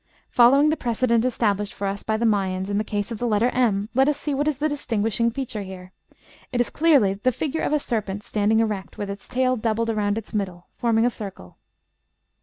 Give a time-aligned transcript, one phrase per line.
[0.31, 3.49] Following the precedent established for us by the Mayas in the case of the letter
[3.49, 5.91] m, let us see what is the distinguishing feature here;
[6.51, 10.17] it is clearly the figure of a serpent standing erect, with its tail doubled around
[10.17, 11.57] its middle, forming a circle.